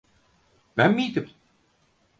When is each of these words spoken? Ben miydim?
Ben 0.77 0.95
miydim? 0.95 1.29